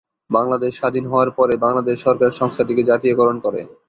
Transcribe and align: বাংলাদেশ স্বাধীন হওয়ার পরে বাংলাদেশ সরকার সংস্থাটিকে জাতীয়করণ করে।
বাংলাদেশ 0.31 0.71
স্বাধীন 0.75 1.05
হওয়ার 1.07 1.29
পরে 1.37 1.53
বাংলাদেশ 1.65 1.97
সরকার 2.05 2.31
সংস্থাটিকে 2.39 2.83
জাতীয়করণ 2.91 3.37
করে। 3.45 3.61